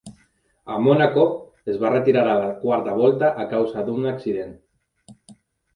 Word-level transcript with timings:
A 0.75 0.77
Mònaco, 0.85 1.25
es 1.73 1.77
va 1.83 1.91
retirar 1.93 2.25
a 2.31 2.41
la 2.45 2.49
quarta 2.65 2.97
volta 3.03 3.31
a 3.45 3.47
causa 3.55 3.89
d'un 3.91 4.13
accident. 4.15 4.59